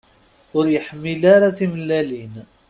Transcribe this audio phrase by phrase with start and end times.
[0.57, 2.33] Ur yeḥmil ara timellalin.